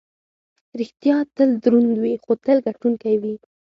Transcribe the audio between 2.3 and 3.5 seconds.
تل ګټونکی وي.